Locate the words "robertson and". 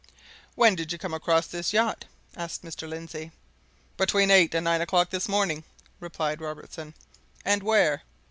6.41-7.61